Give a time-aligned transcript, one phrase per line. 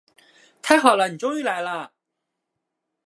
[0.63, 1.91] 太好了，你终于来了。